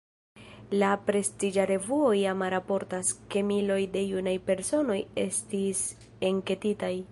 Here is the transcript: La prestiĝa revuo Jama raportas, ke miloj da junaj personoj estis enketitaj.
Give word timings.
La 0.83 0.87
prestiĝa 1.09 1.65
revuo 1.71 2.07
Jama 2.19 2.47
raportas, 2.55 3.13
ke 3.35 3.45
miloj 3.51 3.79
da 3.97 4.05
junaj 4.15 4.35
personoj 4.49 4.99
estis 5.29 5.85
enketitaj. 6.33 6.95